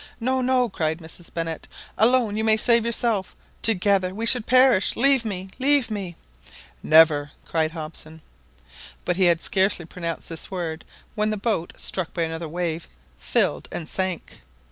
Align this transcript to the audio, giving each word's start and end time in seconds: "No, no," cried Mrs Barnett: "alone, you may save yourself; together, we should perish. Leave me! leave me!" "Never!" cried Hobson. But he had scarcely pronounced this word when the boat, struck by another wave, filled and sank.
"No, 0.19 0.41
no," 0.41 0.67
cried 0.67 0.97
Mrs 0.97 1.31
Barnett: 1.31 1.67
"alone, 1.95 2.35
you 2.35 2.43
may 2.43 2.57
save 2.57 2.87
yourself; 2.87 3.35
together, 3.61 4.15
we 4.15 4.25
should 4.25 4.47
perish. 4.47 4.95
Leave 4.95 5.23
me! 5.23 5.47
leave 5.59 5.91
me!" 5.91 6.15
"Never!" 6.81 7.29
cried 7.45 7.73
Hobson. 7.73 8.23
But 9.05 9.17
he 9.17 9.25
had 9.25 9.43
scarcely 9.43 9.85
pronounced 9.85 10.27
this 10.27 10.49
word 10.49 10.85
when 11.13 11.29
the 11.29 11.37
boat, 11.37 11.73
struck 11.77 12.15
by 12.15 12.23
another 12.23 12.49
wave, 12.49 12.87
filled 13.19 13.67
and 13.71 13.87
sank. 13.87 14.41